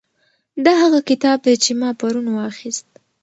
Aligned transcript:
دا 0.65 0.73
هغه 0.83 0.99
کتاب 1.09 1.37
دی 1.45 1.55
چې 1.63 1.71
ما 1.79 1.89
پرون 1.99 2.27
واخیست. 2.31 2.87